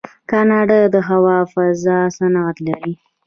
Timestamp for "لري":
2.67-2.93